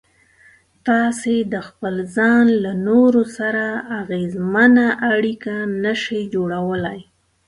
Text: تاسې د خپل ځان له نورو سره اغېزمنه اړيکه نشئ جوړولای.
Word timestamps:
تاسې 0.87 1.35
د 1.53 1.55
خپل 1.67 1.95
ځان 2.15 2.45
له 2.63 2.71
نورو 2.87 3.23
سره 3.37 3.65
اغېزمنه 3.99 4.87
اړيکه 5.13 5.55
نشئ 5.83 6.21
جوړولای. 6.35 6.99